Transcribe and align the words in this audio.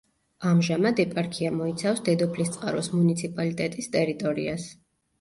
ამჟამად 0.51 1.01
ეპარქია 1.03 1.51
მოიცავს 1.59 2.03
დედოფლისწყაროს 2.09 2.93
მუნიციპალიტეტის 2.97 3.95
ტერიტორიას. 4.01 4.71